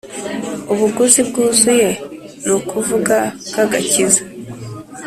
[0.71, 1.89] Ubuguzi bwuzuye
[2.43, 3.17] ni ukuvuga
[3.51, 4.21] bw'agakiza,